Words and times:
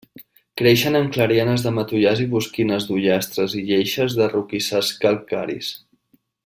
Creixen 0.61 0.99
en 0.99 1.09
clarianes 1.17 1.65
de 1.65 1.73
matollars 1.75 2.23
i 2.25 2.27
bosquines 2.33 2.89
d'ullastres 2.89 3.55
i 3.63 3.65
lleixes 3.71 4.19
de 4.23 4.33
roquissars 4.35 4.95
calcaris. 5.05 5.75